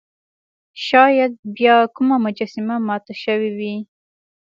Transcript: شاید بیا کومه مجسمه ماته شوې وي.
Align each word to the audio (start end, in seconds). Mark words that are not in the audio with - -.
شاید 0.87 1.31
بیا 1.55 1.77
کومه 1.95 2.15
مجسمه 2.25 2.75
ماته 2.87 3.13
شوې 3.23 3.49
وي. 3.57 3.75